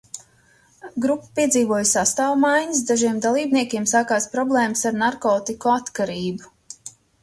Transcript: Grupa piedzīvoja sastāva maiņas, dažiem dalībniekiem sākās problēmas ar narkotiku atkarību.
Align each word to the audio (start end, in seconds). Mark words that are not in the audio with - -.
Grupa 1.05 1.29
piedzīvoja 1.39 1.89
sastāva 1.91 2.39
maiņas, 2.45 2.81
dažiem 2.89 3.21
dalībniekiem 3.29 3.89
sākās 3.95 4.31
problēmas 4.35 4.87
ar 4.93 5.01
narkotiku 5.07 5.77
atkarību. 5.81 6.57